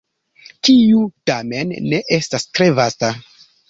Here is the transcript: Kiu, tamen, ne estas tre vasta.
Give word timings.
Kiu, 0.67 1.03
tamen, 1.33 1.77
ne 1.95 2.03
estas 2.21 2.51
tre 2.53 2.75
vasta. 2.85 3.17